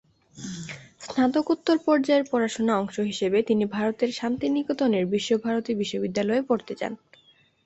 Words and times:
স্নাতকোত্তর 1.05 1.77
পর্যায়ের 1.85 2.25
পড়াশোনার 2.31 2.79
অংশ 2.79 2.95
হিসেবে 3.01 3.37
তিনি 3.43 3.63
ভারতের 3.75 4.09
শান্তিনিকেতনের 4.11 5.05
বিশ্বভারতী 5.13 5.71
বিশ্ববিদ্যালয়ে 5.81 6.47
পড়তে 6.49 6.73
যান। 6.75 6.93